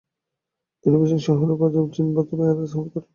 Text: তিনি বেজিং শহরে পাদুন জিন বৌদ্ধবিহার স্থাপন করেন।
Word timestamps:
তিনি 0.83 0.95
বেজিং 1.01 1.19
শহরে 1.27 1.53
পাদুন 1.59 1.85
জিন 1.93 2.07
বৌদ্ধবিহার 2.15 2.57
স্থাপন 2.61 2.87
করেন। 2.91 3.07